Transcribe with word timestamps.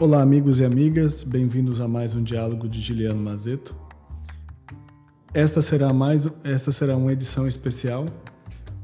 Olá, 0.00 0.22
amigos 0.22 0.60
e 0.60 0.64
amigas, 0.64 1.24
bem-vindos 1.24 1.80
a 1.80 1.88
mais 1.88 2.14
um 2.14 2.22
diálogo 2.22 2.68
de 2.68 2.80
Giliano 2.80 3.20
Mazeto. 3.20 3.74
Esta 5.34 5.60
será 5.60 5.92
mais 5.92 6.24
esta 6.44 6.70
será 6.70 6.96
uma 6.96 7.12
edição 7.12 7.48
especial 7.48 8.06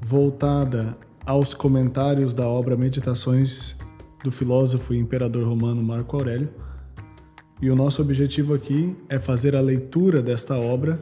voltada 0.02 0.98
aos 1.24 1.54
comentários 1.54 2.32
da 2.32 2.48
obra 2.48 2.76
Meditações 2.76 3.76
do 4.24 4.32
filósofo 4.32 4.92
e 4.92 4.98
imperador 4.98 5.46
romano 5.46 5.84
Marco 5.84 6.16
Aurélio. 6.16 6.52
E 7.62 7.70
o 7.70 7.76
nosso 7.76 8.02
objetivo 8.02 8.52
aqui 8.52 8.96
é 9.08 9.20
fazer 9.20 9.54
a 9.54 9.60
leitura 9.60 10.20
desta 10.20 10.58
obra 10.58 10.98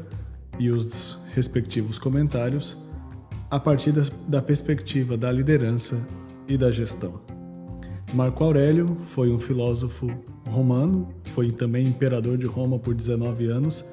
e 0.58 0.70
os 0.70 1.18
respectivos 1.32 1.98
comentários 1.98 2.76
a 3.50 3.58
partir 3.58 3.92
da 4.28 4.42
perspectiva 4.42 5.16
da 5.16 5.32
liderança 5.32 6.06
e 6.46 6.58
da 6.58 6.70
gestão. 6.70 7.31
Marco 8.12 8.44
Aurélio 8.44 8.98
foi 9.00 9.30
um 9.30 9.38
filósofo 9.38 10.06
romano, 10.46 11.08
foi 11.30 11.50
também 11.50 11.86
imperador 11.86 12.36
de 12.36 12.44
Roma 12.44 12.78
por 12.78 12.94
19 12.94 13.46
anos 13.46 13.86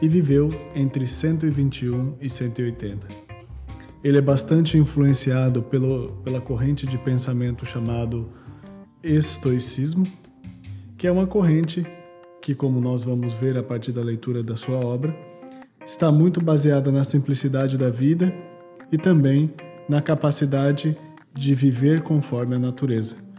e 0.00 0.08
viveu 0.08 0.48
entre 0.74 1.06
121 1.06 2.14
e 2.22 2.30
180. 2.30 3.06
Ele 4.02 4.16
é 4.16 4.20
bastante 4.22 4.78
influenciado 4.78 5.62
pelo, 5.62 6.10
pela 6.24 6.40
corrente 6.40 6.86
de 6.86 6.96
pensamento 6.96 7.66
chamado 7.66 8.30
estoicismo, 9.02 10.06
que 10.96 11.06
é 11.06 11.12
uma 11.12 11.26
corrente 11.26 11.86
que, 12.40 12.54
como 12.54 12.80
nós 12.80 13.02
vamos 13.02 13.34
ver 13.34 13.58
a 13.58 13.62
partir 13.62 13.92
da 13.92 14.00
leitura 14.00 14.42
da 14.42 14.56
sua 14.56 14.78
obra, 14.78 15.14
está 15.84 16.10
muito 16.10 16.40
baseada 16.40 16.90
na 16.90 17.04
simplicidade 17.04 17.76
da 17.76 17.90
vida 17.90 18.32
e 18.90 18.96
também 18.96 19.52
na 19.86 20.00
capacidade 20.00 20.96
de 21.34 21.54
viver 21.54 22.00
conforme 22.00 22.54
a 22.54 22.58
natureza 22.58 23.29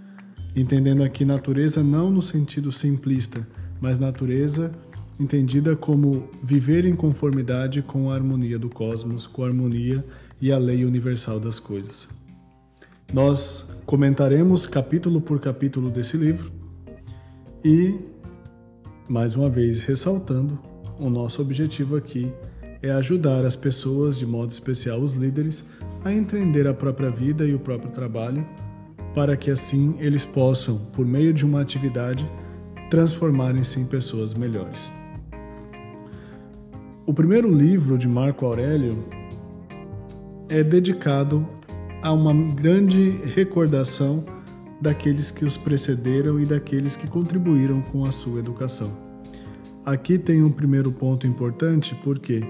entendendo 0.56 1.04
aqui 1.04 1.24
natureza 1.24 1.84
não 1.84 2.12
no 2.12 2.22
sentido 2.22 2.72
simplista, 2.72 3.48
mas 3.80 3.98
natureza 3.98 4.72
entendida 5.20 5.76
como 5.76 6.30
viver 6.44 6.86
em 6.86 6.96
conformidade 6.96 7.82
com 7.82 8.10
a 8.10 8.16
harmonia 8.16 8.58
do 8.58 8.70
cosmos, 8.70 9.28
com 9.28 9.44
a 9.44 9.48
harmonia 9.48 10.04
e 10.42 10.52
a 10.52 10.58
lei 10.58 10.84
universal 10.84 11.40
das 11.40 11.60
coisas. 11.60 12.10
Nós 13.14 13.70
comentaremos 13.86 14.66
capítulo 14.66 15.22
por 15.22 15.40
capítulo 15.40 15.92
desse 15.92 16.18
livro 16.18 16.52
e, 17.64 17.96
mais 19.08 19.36
uma 19.36 19.50
vez 19.50 19.84
ressaltando, 19.84 20.58
o 20.98 21.10
nosso 21.10 21.42
objetivo 21.42 21.96
aqui 21.96 22.32
é 22.82 22.90
ajudar 22.92 23.46
as 23.46 23.56
pessoas, 23.56 24.18
de 24.18 24.26
modo 24.26 24.52
especial 24.52 25.02
os 25.02 25.14
líderes, 25.14 25.64
a 26.04 26.12
entender 26.12 26.68
a 26.68 26.74
própria 26.74 27.12
vida 27.12 27.46
e 27.46 27.54
o 27.54 27.60
próprio 27.60 27.92
trabalho 27.92 28.44
para 29.14 29.36
que 29.36 29.52
assim 29.52 29.95
eles 30.00 30.26
possam, 30.26 30.78
por 30.94 31.06
meio 31.06 31.34
de 31.34 31.45
uma 31.45 31.62
atividade, 31.62 32.30
transformarem-se 32.90 33.80
em 33.80 33.86
pessoas 33.86 34.34
melhores. 34.34 34.92
O 37.06 37.14
primeiro 37.14 37.52
livro 37.52 37.98
de 37.98 38.08
Marco 38.08 38.45
Aurélio 38.45 39.03
é 40.48 40.64
dedicado 40.64 41.48
a 42.02 42.12
uma 42.12 42.34
grande 42.53 43.12
recordação 43.36 44.26
daqueles 44.81 45.30
que 45.30 45.46
os 45.46 45.58
precederam 45.58 46.40
e 46.40 46.46
daqueles 46.46 46.96
que 46.96 47.08
contribuíram 47.08 47.81
com 47.81 48.06
a 48.06 48.12
sua 48.12 48.40
educação. 48.40 48.92
Aqui 49.86 50.18
tem 50.18 50.44
um 50.44 50.52
primeiro 50.52 50.92
ponto 50.92 51.25
importante 51.25 51.96
porque 52.03 52.44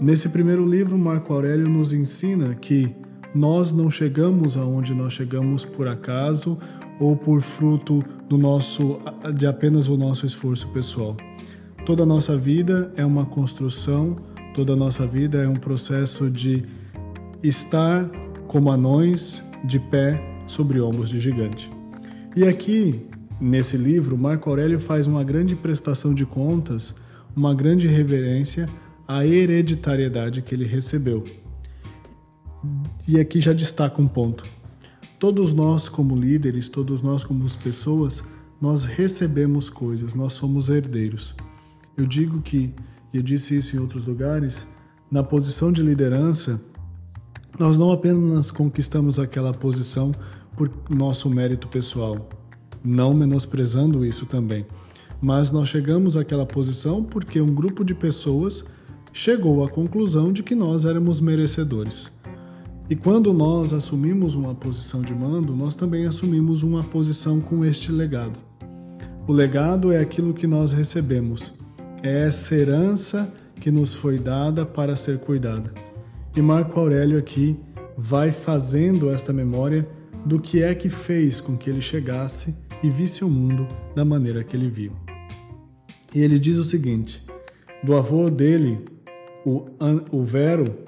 nesse 0.00 0.28
primeiro 0.28 0.64
livro 0.66 0.98
Marco 0.98 1.32
Aurélio 1.32 1.68
nos 1.68 1.92
ensina 1.92 2.54
que 2.54 2.94
nós 3.36 3.70
não 3.70 3.90
chegamos 3.90 4.56
aonde 4.56 4.94
nós 4.94 5.12
chegamos 5.12 5.62
por 5.62 5.86
acaso 5.86 6.56
ou 6.98 7.14
por 7.14 7.42
fruto 7.42 8.02
do 8.26 8.38
nosso 8.38 8.98
de 9.34 9.46
apenas 9.46 9.88
o 9.88 9.96
nosso 9.96 10.24
esforço 10.24 10.66
pessoal. 10.68 11.14
Toda 11.84 12.04
a 12.04 12.06
nossa 12.06 12.34
vida 12.34 12.90
é 12.96 13.04
uma 13.04 13.26
construção, 13.26 14.16
toda 14.54 14.72
a 14.72 14.76
nossa 14.76 15.06
vida 15.06 15.42
é 15.42 15.46
um 15.48 15.54
processo 15.54 16.30
de 16.30 16.64
estar 17.42 18.08
como 18.48 18.70
anões 18.70 19.42
de 19.62 19.78
pé 19.78 20.18
sobre 20.46 20.80
ombros 20.80 21.10
de 21.10 21.20
gigante. 21.20 21.70
E 22.34 22.42
aqui, 22.44 23.02
nesse 23.38 23.76
livro, 23.76 24.16
Marco 24.16 24.48
Aurélio 24.48 24.78
faz 24.78 25.06
uma 25.06 25.22
grande 25.22 25.54
prestação 25.54 26.14
de 26.14 26.24
contas, 26.24 26.94
uma 27.36 27.54
grande 27.54 27.86
reverência 27.86 28.66
à 29.06 29.26
hereditariedade 29.26 30.40
que 30.40 30.54
ele 30.54 30.64
recebeu. 30.64 31.22
E 33.08 33.20
aqui 33.20 33.40
já 33.40 33.52
destaca 33.52 34.02
um 34.02 34.08
ponto. 34.08 34.44
Todos 35.18 35.52
nós, 35.52 35.88
como 35.88 36.16
líderes, 36.16 36.68
todos 36.68 37.00
nós, 37.02 37.22
como 37.22 37.48
pessoas, 37.58 38.24
nós 38.60 38.84
recebemos 38.84 39.70
coisas, 39.70 40.14
nós 40.14 40.32
somos 40.32 40.68
herdeiros. 40.68 41.34
Eu 41.96 42.04
digo 42.04 42.42
que, 42.42 42.74
e 43.12 43.16
eu 43.16 43.22
disse 43.22 43.56
isso 43.56 43.76
em 43.76 43.78
outros 43.78 44.08
lugares, 44.08 44.66
na 45.08 45.22
posição 45.22 45.70
de 45.70 45.82
liderança, 45.82 46.60
nós 47.58 47.78
não 47.78 47.92
apenas 47.92 48.50
conquistamos 48.50 49.20
aquela 49.20 49.54
posição 49.54 50.10
por 50.56 50.68
nosso 50.90 51.30
mérito 51.30 51.68
pessoal, 51.68 52.28
não 52.84 53.14
menosprezando 53.14 54.04
isso 54.04 54.26
também, 54.26 54.66
mas 55.20 55.52
nós 55.52 55.68
chegamos 55.68 56.16
àquela 56.16 56.44
posição 56.44 57.04
porque 57.04 57.40
um 57.40 57.54
grupo 57.54 57.84
de 57.84 57.94
pessoas 57.94 58.64
chegou 59.12 59.64
à 59.64 59.68
conclusão 59.68 60.32
de 60.32 60.42
que 60.42 60.54
nós 60.54 60.84
éramos 60.84 61.20
merecedores. 61.20 62.10
E 62.88 62.94
quando 62.94 63.32
nós 63.32 63.72
assumimos 63.72 64.36
uma 64.36 64.54
posição 64.54 65.02
de 65.02 65.12
mando, 65.12 65.56
nós 65.56 65.74
também 65.74 66.06
assumimos 66.06 66.62
uma 66.62 66.84
posição 66.84 67.40
com 67.40 67.64
este 67.64 67.90
legado. 67.90 68.38
O 69.26 69.32
legado 69.32 69.90
é 69.90 69.98
aquilo 69.98 70.32
que 70.32 70.46
nós 70.46 70.72
recebemos, 70.72 71.52
é 72.00 72.28
essa 72.28 72.54
herança 72.54 73.32
que 73.60 73.72
nos 73.72 73.92
foi 73.92 74.20
dada 74.20 74.64
para 74.64 74.94
ser 74.94 75.18
cuidada. 75.18 75.74
E 76.36 76.40
Marco 76.40 76.78
Aurélio 76.78 77.18
aqui 77.18 77.58
vai 77.98 78.30
fazendo 78.30 79.10
esta 79.10 79.32
memória 79.32 79.88
do 80.24 80.38
que 80.38 80.62
é 80.62 80.72
que 80.72 80.88
fez 80.88 81.40
com 81.40 81.56
que 81.56 81.68
ele 81.68 81.80
chegasse 81.80 82.54
e 82.84 82.90
visse 82.90 83.24
o 83.24 83.28
mundo 83.28 83.66
da 83.96 84.04
maneira 84.04 84.44
que 84.44 84.56
ele 84.56 84.70
viu. 84.70 84.92
E 86.14 86.20
ele 86.20 86.38
diz 86.38 86.56
o 86.56 86.64
seguinte: 86.64 87.24
do 87.82 87.96
avô 87.96 88.30
dele, 88.30 88.78
o, 89.44 89.64
o 90.12 90.22
Vero, 90.22 90.86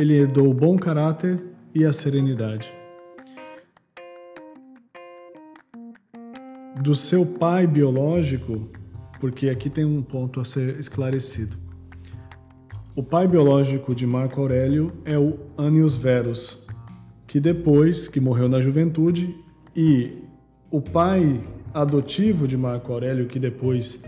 ele 0.00 0.14
herdou 0.14 0.48
o 0.48 0.54
bom 0.54 0.78
caráter 0.78 1.38
e 1.74 1.84
a 1.84 1.92
serenidade. 1.92 2.72
Do 6.80 6.94
seu 6.94 7.26
pai 7.26 7.66
biológico, 7.66 8.70
porque 9.20 9.50
aqui 9.50 9.68
tem 9.68 9.84
um 9.84 10.00
ponto 10.00 10.40
a 10.40 10.44
ser 10.46 10.80
esclarecido. 10.80 11.54
O 12.96 13.02
pai 13.02 13.28
biológico 13.28 13.94
de 13.94 14.06
Marco 14.06 14.40
Aurélio 14.40 14.90
é 15.04 15.18
o 15.18 15.38
Annius 15.58 15.96
Verus, 15.96 16.66
que 17.26 17.38
depois 17.38 18.08
que 18.08 18.20
morreu 18.20 18.48
na 18.48 18.62
juventude, 18.62 19.36
e 19.76 20.16
o 20.70 20.80
pai 20.80 21.46
adotivo 21.74 22.48
de 22.48 22.56
Marco 22.56 22.90
Aurélio, 22.90 23.26
que 23.26 23.38
depois 23.38 24.02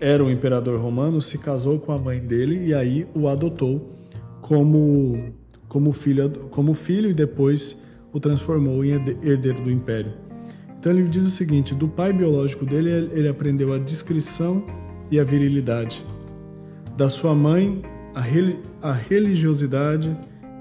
era 0.00 0.24
o 0.24 0.28
imperador 0.28 0.80
romano, 0.80 1.22
se 1.22 1.38
casou 1.38 1.78
com 1.78 1.92
a 1.92 1.98
mãe 1.98 2.18
dele 2.18 2.66
e 2.66 2.74
aí 2.74 3.06
o 3.14 3.28
adotou 3.28 3.94
como, 4.44 5.32
como, 5.68 5.90
filho, 5.90 6.30
como 6.50 6.74
filho 6.74 7.08
e 7.08 7.14
depois 7.14 7.82
o 8.12 8.20
transformou 8.20 8.84
em 8.84 8.90
herdeiro 9.22 9.62
do 9.62 9.70
império. 9.70 10.12
Então 10.78 10.92
ele 10.92 11.08
diz 11.08 11.24
o 11.24 11.30
seguinte: 11.30 11.74
do 11.74 11.88
pai 11.88 12.12
biológico 12.12 12.66
dele, 12.66 12.90
ele 13.12 13.26
aprendeu 13.26 13.72
a 13.72 13.78
discrição 13.78 14.62
e 15.10 15.18
a 15.18 15.24
virilidade. 15.24 16.04
Da 16.94 17.08
sua 17.08 17.34
mãe, 17.34 17.80
a, 18.14 18.22
a 18.86 18.92
religiosidade 18.92 20.14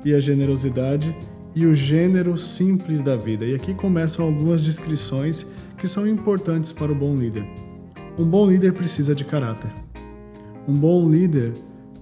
e 0.05 0.13
a 0.13 0.19
generosidade 0.21 1.13
e 1.53 1.65
o 1.65 1.75
gênero 1.75 2.37
simples 2.37 3.03
da 3.03 3.17
vida. 3.17 3.45
E 3.45 3.53
aqui 3.53 3.73
começam 3.73 4.25
algumas 4.25 4.63
descrições 4.63 5.45
que 5.77 5.89
são 5.89 6.07
importantes 6.07 6.71
para 6.71 6.89
o 6.89 6.95
bom 6.95 7.17
líder. 7.17 7.45
Um 8.17 8.23
bom 8.23 8.49
líder 8.49 8.71
precisa 8.71 9.13
de 9.13 9.25
caráter. 9.25 9.71
Um 10.65 10.73
bom 10.73 11.09
líder 11.09 11.53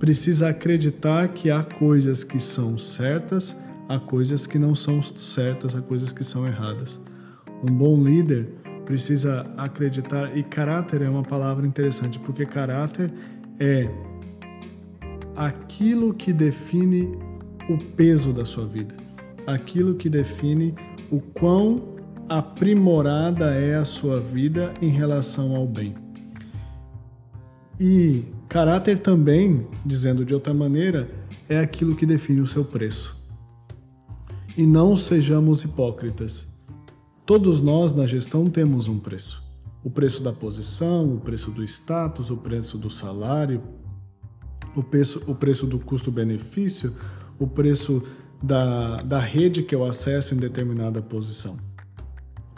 precisa 0.01 0.49
acreditar 0.49 1.27
que 1.27 1.51
há 1.51 1.61
coisas 1.61 2.23
que 2.23 2.39
são 2.39 2.75
certas, 2.75 3.55
há 3.87 3.99
coisas 3.99 4.47
que 4.47 4.57
não 4.57 4.73
são 4.73 4.99
certas, 5.03 5.75
há 5.75 5.81
coisas 5.81 6.11
que 6.11 6.23
são 6.23 6.47
erradas. 6.47 6.99
Um 7.63 7.71
bom 7.71 8.03
líder 8.03 8.49
precisa 8.83 9.45
acreditar, 9.55 10.35
e 10.35 10.41
caráter 10.41 11.03
é 11.03 11.07
uma 11.07 11.21
palavra 11.21 11.67
interessante, 11.67 12.17
porque 12.17 12.47
caráter 12.47 13.13
é 13.59 13.87
aquilo 15.35 16.15
que 16.15 16.33
define 16.33 17.15
o 17.69 17.77
peso 17.77 18.33
da 18.33 18.43
sua 18.43 18.65
vida, 18.65 18.95
aquilo 19.45 19.93
que 19.93 20.09
define 20.09 20.73
o 21.11 21.21
quão 21.21 21.95
aprimorada 22.27 23.53
é 23.53 23.75
a 23.75 23.85
sua 23.85 24.19
vida 24.19 24.73
em 24.81 24.89
relação 24.89 25.55
ao 25.55 25.67
bem. 25.67 25.93
E 27.79 28.25
Caráter 28.51 28.99
também, 28.99 29.65
dizendo 29.85 30.25
de 30.25 30.33
outra 30.33 30.53
maneira, 30.53 31.09
é 31.47 31.57
aquilo 31.57 31.95
que 31.95 32.05
define 32.05 32.41
o 32.41 32.45
seu 32.45 32.65
preço. 32.65 33.17
E 34.57 34.67
não 34.67 34.93
sejamos 34.97 35.63
hipócritas. 35.63 36.49
Todos 37.25 37.61
nós 37.61 37.93
na 37.93 38.05
gestão 38.05 38.45
temos 38.47 38.89
um 38.89 38.99
preço. 38.99 39.41
O 39.81 39.89
preço 39.89 40.21
da 40.21 40.33
posição, 40.33 41.13
o 41.13 41.21
preço 41.21 41.49
do 41.49 41.63
status, 41.63 42.29
o 42.29 42.35
preço 42.35 42.77
do 42.77 42.89
salário, 42.89 43.63
o 44.75 44.83
preço, 44.83 45.23
o 45.27 45.33
preço 45.33 45.65
do 45.65 45.79
custo-benefício, 45.79 46.93
o 47.39 47.47
preço 47.47 48.03
da, 48.43 49.01
da 49.01 49.19
rede 49.19 49.63
que 49.63 49.73
eu 49.73 49.85
acesso 49.85 50.35
em 50.35 50.37
determinada 50.37 51.01
posição. 51.01 51.55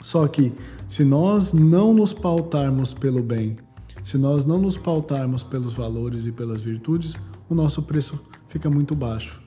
Só 0.01 0.27
que 0.27 0.53
se 0.87 1.03
nós 1.03 1.53
não 1.53 1.93
nos 1.93 2.15
pautarmos 2.15 2.95
pelo 2.95 3.21
bem, 3.21 3.57
se 4.03 4.17
nós 4.17 4.43
não 4.43 4.59
nos 4.59 4.77
pautarmos 4.77 5.43
pelos 5.43 5.73
valores 5.73 6.25
e 6.25 6.31
pelas 6.31 6.61
virtudes, 6.61 7.15
o 7.49 7.55
nosso 7.55 7.81
preço 7.81 8.21
fica 8.49 8.69
muito 8.69 8.93
baixo. 8.93 9.41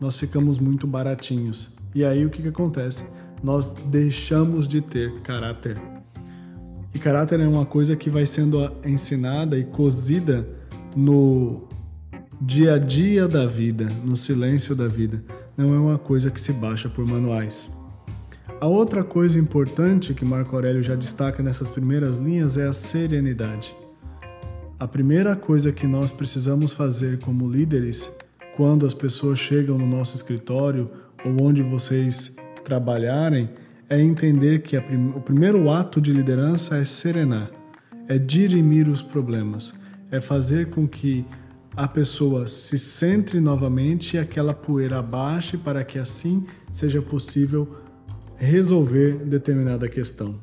Nós 0.00 0.18
ficamos 0.18 0.58
muito 0.58 0.84
baratinhos. 0.84 1.70
E 1.94 2.04
aí 2.04 2.26
o 2.26 2.28
que, 2.28 2.42
que 2.42 2.48
acontece? 2.48 3.04
Nós 3.40 3.72
deixamos 3.86 4.66
de 4.66 4.80
ter 4.80 5.20
caráter. 5.20 5.80
E 6.92 6.98
caráter 6.98 7.38
é 7.38 7.46
uma 7.46 7.64
coisa 7.64 7.94
que 7.94 8.10
vai 8.10 8.26
sendo 8.26 8.58
ensinada 8.84 9.56
e 9.56 9.62
cozida 9.64 10.44
no 10.96 11.68
dia 12.40 12.74
a 12.74 12.78
dia 12.78 13.28
da 13.28 13.46
vida, 13.46 13.88
no 14.04 14.16
silêncio 14.16 14.74
da 14.74 14.88
vida. 14.88 15.22
Não 15.56 15.72
é 15.72 15.78
uma 15.78 15.98
coisa 15.98 16.32
que 16.32 16.40
se 16.40 16.52
baixa 16.52 16.88
por 16.88 17.06
manuais. 17.06 17.70
A 18.60 18.66
outra 18.66 19.04
coisa 19.04 19.38
importante 19.38 20.14
que 20.14 20.24
Marco 20.24 20.56
Aurélio 20.56 20.82
já 20.82 20.96
destaca 20.96 21.44
nessas 21.44 21.70
primeiras 21.70 22.16
linhas 22.16 22.58
é 22.58 22.66
a 22.66 22.72
serenidade. 22.72 23.79
A 24.80 24.88
primeira 24.88 25.36
coisa 25.36 25.70
que 25.70 25.86
nós 25.86 26.10
precisamos 26.10 26.72
fazer 26.72 27.18
como 27.18 27.46
líderes, 27.46 28.10
quando 28.56 28.86
as 28.86 28.94
pessoas 28.94 29.38
chegam 29.38 29.76
no 29.76 29.86
nosso 29.86 30.16
escritório 30.16 30.90
ou 31.22 31.42
onde 31.42 31.62
vocês 31.62 32.34
trabalharem, 32.64 33.50
é 33.90 34.00
entender 34.00 34.62
que 34.62 34.80
prim 34.80 35.10
o 35.10 35.20
primeiro 35.20 35.68
ato 35.68 36.00
de 36.00 36.14
liderança 36.14 36.78
é 36.78 36.86
serenar, 36.86 37.50
é 38.08 38.16
dirimir 38.16 38.88
os 38.88 39.02
problemas, 39.02 39.74
é 40.10 40.18
fazer 40.18 40.70
com 40.70 40.88
que 40.88 41.26
a 41.76 41.86
pessoa 41.86 42.46
se 42.46 42.78
centre 42.78 43.38
novamente 43.38 44.16
e 44.16 44.18
aquela 44.18 44.54
poeira 44.54 45.02
baixe 45.02 45.58
para 45.58 45.84
que 45.84 45.98
assim 45.98 46.46
seja 46.72 47.02
possível 47.02 47.68
resolver 48.34 49.26
determinada 49.26 49.90
questão. 49.90 50.40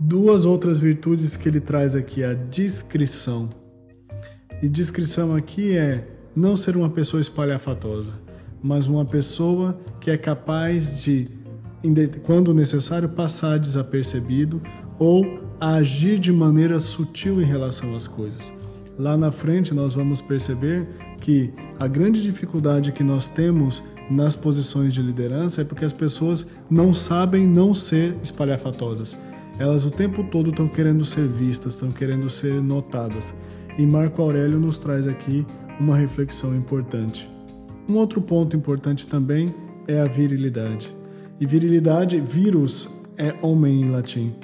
Duas 0.00 0.44
outras 0.44 0.78
virtudes 0.78 1.36
que 1.36 1.48
ele 1.48 1.60
traz 1.60 1.96
aqui, 1.96 2.22
a 2.22 2.32
discrição. 2.32 3.48
E 4.62 4.68
discrição 4.68 5.34
aqui 5.34 5.76
é 5.76 6.06
não 6.36 6.56
ser 6.56 6.76
uma 6.76 6.88
pessoa 6.88 7.20
espalhafatosa, 7.20 8.12
mas 8.62 8.86
uma 8.86 9.04
pessoa 9.04 9.76
que 10.00 10.08
é 10.08 10.16
capaz 10.16 11.02
de, 11.02 11.28
quando 12.22 12.54
necessário, 12.54 13.08
passar 13.08 13.58
desapercebido 13.58 14.62
ou 15.00 15.40
agir 15.60 16.20
de 16.20 16.32
maneira 16.32 16.78
sutil 16.78 17.40
em 17.40 17.44
relação 17.44 17.96
às 17.96 18.06
coisas. 18.06 18.52
Lá 18.96 19.16
na 19.16 19.32
frente 19.32 19.74
nós 19.74 19.94
vamos 19.94 20.20
perceber 20.20 20.86
que 21.20 21.52
a 21.78 21.88
grande 21.88 22.22
dificuldade 22.22 22.92
que 22.92 23.02
nós 23.02 23.28
temos 23.28 23.82
nas 24.08 24.36
posições 24.36 24.94
de 24.94 25.02
liderança 25.02 25.62
é 25.62 25.64
porque 25.64 25.84
as 25.84 25.92
pessoas 25.92 26.46
não 26.70 26.94
sabem 26.94 27.48
não 27.48 27.74
ser 27.74 28.16
espalhafatosas. 28.22 29.16
Elas 29.58 29.84
o 29.84 29.90
tempo 29.90 30.22
todo 30.24 30.50
estão 30.50 30.68
querendo 30.68 31.04
ser 31.04 31.26
vistas, 31.26 31.74
estão 31.74 31.90
querendo 31.90 32.30
ser 32.30 32.62
notadas. 32.62 33.34
E 33.76 33.86
Marco 33.86 34.22
Aurélio 34.22 34.58
nos 34.58 34.78
traz 34.78 35.06
aqui 35.06 35.44
uma 35.80 35.96
reflexão 35.96 36.54
importante. 36.54 37.28
Um 37.88 37.94
outro 37.94 38.20
ponto 38.20 38.56
importante 38.56 39.08
também 39.08 39.52
é 39.86 40.00
a 40.00 40.06
virilidade. 40.06 40.94
E 41.40 41.46
virilidade, 41.46 42.20
vírus 42.20 42.88
é 43.16 43.34
homem 43.42 43.82
em 43.82 43.90
latim. 43.90 44.34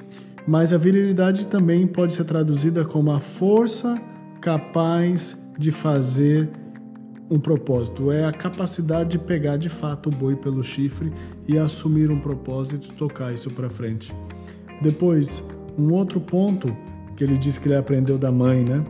Mas 0.46 0.72
a 0.72 0.78
virilidade 0.78 1.46
também 1.46 1.86
pode 1.86 2.14
ser 2.14 2.24
traduzida 2.24 2.84
como 2.84 3.10
a 3.12 3.20
força 3.20 4.00
capaz 4.40 5.38
de 5.58 5.70
fazer 5.70 6.50
um 7.30 7.38
propósito, 7.38 8.12
é 8.12 8.24
a 8.24 8.32
capacidade 8.32 9.10
de 9.10 9.18
pegar 9.18 9.56
de 9.56 9.68
fato 9.68 10.08
o 10.08 10.12
boi 10.12 10.36
pelo 10.36 10.62
chifre 10.62 11.12
e 11.48 11.58
assumir 11.58 12.10
um 12.10 12.20
propósito 12.20 12.88
e 12.90 12.92
tocar 12.92 13.32
isso 13.32 13.50
para 13.50 13.70
frente. 13.70 14.14
Depois, 14.80 15.42
um 15.78 15.92
outro 15.92 16.20
ponto 16.20 16.76
que 17.16 17.24
ele 17.24 17.38
diz 17.38 17.58
que 17.58 17.68
ele 17.68 17.76
aprendeu 17.76 18.18
da 18.18 18.30
mãe, 18.30 18.64
né? 18.64 18.84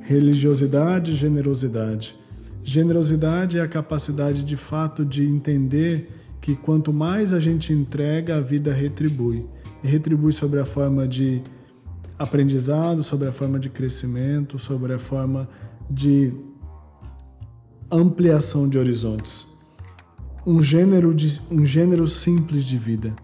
Religiosidade 0.00 1.12
e 1.12 1.14
generosidade. 1.14 2.16
Generosidade 2.62 3.58
é 3.58 3.62
a 3.62 3.68
capacidade 3.68 4.44
de 4.44 4.56
fato 4.56 5.04
de 5.04 5.24
entender 5.24 6.10
que 6.40 6.54
quanto 6.56 6.92
mais 6.92 7.32
a 7.32 7.40
gente 7.40 7.72
entrega, 7.72 8.36
a 8.36 8.40
vida 8.40 8.72
retribui. 8.72 9.46
E 9.82 9.88
retribui 9.88 10.32
sobre 10.32 10.60
a 10.60 10.64
forma 10.64 11.06
de 11.06 11.42
aprendizado, 12.18 13.02
sobre 13.02 13.28
a 13.28 13.32
forma 13.32 13.58
de 13.58 13.70
crescimento, 13.70 14.58
sobre 14.58 14.92
a 14.92 14.98
forma 14.98 15.48
de 15.90 16.32
ampliação 17.90 18.68
de 18.68 18.78
horizontes. 18.78 19.46
Um 20.46 20.62
gênero, 20.62 21.14
de, 21.14 21.40
um 21.50 21.64
gênero 21.64 22.06
simples 22.06 22.64
de 22.64 22.76
vida, 22.76 23.14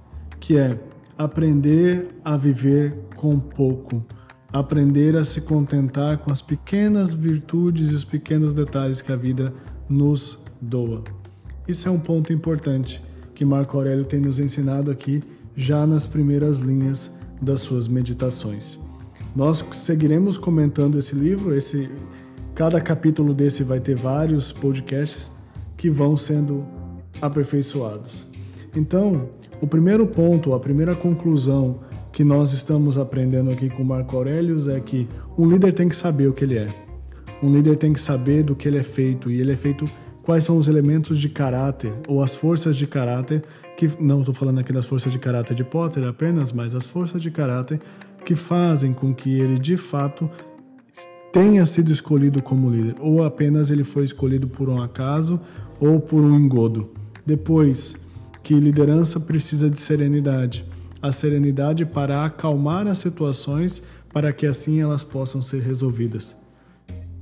que 0.40 0.58
é 0.58 0.78
aprender 1.18 2.08
a 2.24 2.36
viver 2.36 2.94
com 3.16 3.38
pouco, 3.38 4.04
aprender 4.52 5.16
a 5.16 5.24
se 5.24 5.42
contentar 5.42 6.18
com 6.18 6.30
as 6.30 6.42
pequenas 6.42 7.12
virtudes 7.12 7.90
e 7.90 7.94
os 7.94 8.04
pequenos 8.04 8.52
detalhes 8.52 9.00
que 9.00 9.12
a 9.12 9.16
vida 9.16 9.52
nos 9.88 10.44
doa. 10.60 11.02
Isso 11.66 11.88
é 11.88 11.90
um 11.90 11.98
ponto 11.98 12.32
importante 12.32 13.02
que 13.34 13.44
Marco 13.44 13.76
Aurélio 13.76 14.04
tem 14.04 14.20
nos 14.20 14.38
ensinado 14.38 14.90
aqui 14.90 15.22
já 15.54 15.86
nas 15.86 16.06
primeiras 16.06 16.58
linhas 16.58 17.10
das 17.40 17.60
suas 17.60 17.88
meditações. 17.88 18.78
Nós 19.34 19.64
seguiremos 19.72 20.38
comentando 20.38 20.98
esse 20.98 21.14
livro, 21.14 21.54
esse 21.54 21.90
Cada 22.56 22.80
capítulo 22.80 23.34
desse 23.34 23.62
vai 23.62 23.80
ter 23.80 23.94
vários 23.94 24.50
podcasts 24.50 25.30
que 25.76 25.90
vão 25.90 26.16
sendo 26.16 26.66
aperfeiçoados. 27.20 28.26
Então, 28.74 29.28
o 29.60 29.66
primeiro 29.66 30.06
ponto, 30.06 30.52
a 30.52 30.60
primeira 30.60 30.94
conclusão 30.94 31.80
que 32.12 32.24
nós 32.24 32.52
estamos 32.52 32.96
aprendendo 32.96 33.50
aqui 33.50 33.68
com 33.68 33.84
Marco 33.84 34.16
Aurelius 34.16 34.68
é 34.68 34.80
que 34.80 35.08
um 35.36 35.48
líder 35.48 35.72
tem 35.72 35.88
que 35.88 35.96
saber 35.96 36.28
o 36.28 36.32
que 36.32 36.44
ele 36.44 36.58
é. 36.58 36.68
Um 37.42 37.52
líder 37.52 37.76
tem 37.76 37.92
que 37.92 38.00
saber 38.00 38.42
do 38.42 38.54
que 38.54 38.66
ele 38.66 38.78
é 38.78 38.82
feito 38.82 39.30
e 39.30 39.40
ele 39.40 39.52
é 39.52 39.56
feito 39.56 39.88
quais 40.22 40.44
são 40.44 40.56
os 40.56 40.66
elementos 40.66 41.18
de 41.18 41.28
caráter 41.28 41.92
ou 42.08 42.22
as 42.22 42.34
forças 42.34 42.76
de 42.76 42.86
caráter 42.86 43.44
que 43.76 43.90
não 44.00 44.20
estou 44.20 44.34
falando 44.34 44.58
aqui 44.58 44.72
das 44.72 44.86
forças 44.86 45.12
de 45.12 45.18
caráter 45.18 45.54
de 45.54 45.62
Potter 45.62 46.04
apenas, 46.04 46.52
mas 46.52 46.74
as 46.74 46.86
forças 46.86 47.20
de 47.22 47.30
caráter 47.30 47.80
que 48.24 48.34
fazem 48.34 48.92
com 48.92 49.14
que 49.14 49.38
ele 49.38 49.58
de 49.58 49.76
fato 49.76 50.28
tenha 51.32 51.66
sido 51.66 51.92
escolhido 51.92 52.42
como 52.42 52.70
líder, 52.70 52.96
ou 52.98 53.22
apenas 53.22 53.70
ele 53.70 53.84
foi 53.84 54.04
escolhido 54.04 54.48
por 54.48 54.70
um 54.70 54.80
acaso 54.80 55.38
ou 55.78 56.00
por 56.00 56.22
um 56.22 56.34
engodo. 56.34 56.88
Depois, 57.26 57.94
que 58.46 58.54
liderança 58.54 59.18
precisa 59.18 59.68
de 59.68 59.80
serenidade. 59.80 60.64
A 61.02 61.10
serenidade 61.10 61.84
para 61.84 62.24
acalmar 62.24 62.86
as 62.86 62.98
situações 62.98 63.82
para 64.12 64.32
que 64.32 64.46
assim 64.46 64.80
elas 64.80 65.02
possam 65.02 65.42
ser 65.42 65.62
resolvidas. 65.62 66.36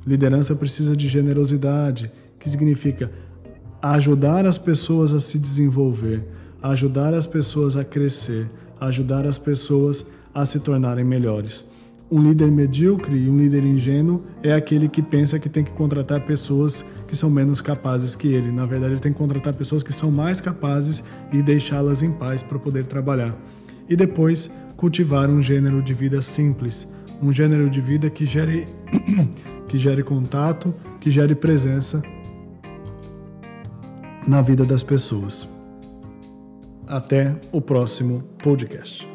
Liderança 0.06 0.54
precisa 0.54 0.94
de 0.94 1.08
generosidade, 1.08 2.12
que 2.38 2.50
significa 2.50 3.10
ajudar 3.80 4.44
as 4.44 4.58
pessoas 4.58 5.14
a 5.14 5.18
se 5.18 5.38
desenvolver, 5.38 6.28
ajudar 6.62 7.14
as 7.14 7.26
pessoas 7.26 7.74
a 7.74 7.82
crescer, 7.82 8.46
ajudar 8.78 9.26
as 9.26 9.38
pessoas 9.38 10.04
a 10.34 10.44
se 10.44 10.60
tornarem 10.60 11.06
melhores. 11.06 11.64
Um 12.14 12.22
líder 12.22 12.48
medíocre 12.48 13.16
e 13.16 13.28
um 13.28 13.36
líder 13.36 13.64
ingênuo 13.64 14.22
é 14.40 14.52
aquele 14.52 14.88
que 14.88 15.02
pensa 15.02 15.36
que 15.36 15.48
tem 15.48 15.64
que 15.64 15.72
contratar 15.72 16.24
pessoas 16.24 16.84
que 17.08 17.16
são 17.16 17.28
menos 17.28 17.60
capazes 17.60 18.14
que 18.14 18.28
ele. 18.28 18.52
Na 18.52 18.64
verdade, 18.64 18.92
ele 18.92 19.00
tem 19.00 19.12
que 19.12 19.18
contratar 19.18 19.52
pessoas 19.52 19.82
que 19.82 19.92
são 19.92 20.12
mais 20.12 20.40
capazes 20.40 21.02
e 21.32 21.42
deixá-las 21.42 22.04
em 22.04 22.12
paz 22.12 22.40
para 22.40 22.56
poder 22.56 22.86
trabalhar. 22.86 23.36
E 23.88 23.96
depois, 23.96 24.48
cultivar 24.76 25.28
um 25.28 25.42
gênero 25.42 25.82
de 25.82 25.92
vida 25.92 26.22
simples, 26.22 26.86
um 27.20 27.32
gênero 27.32 27.68
de 27.68 27.80
vida 27.80 28.08
que 28.08 28.24
gere 28.24 28.68
que 29.66 29.76
gere 29.76 30.04
contato, 30.04 30.72
que 31.00 31.10
gere 31.10 31.34
presença 31.34 32.00
na 34.24 34.40
vida 34.40 34.64
das 34.64 34.84
pessoas. 34.84 35.48
Até 36.86 37.34
o 37.50 37.60
próximo 37.60 38.22
podcast. 38.40 39.13